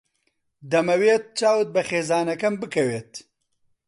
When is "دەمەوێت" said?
0.71-1.23